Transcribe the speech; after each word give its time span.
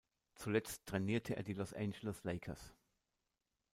Zuletzt 0.33 0.87
trainierte 0.87 1.35
er 1.35 1.43
die 1.43 1.53
Los 1.53 1.75
Angeles 1.75 2.23
Lakers. 2.23 2.73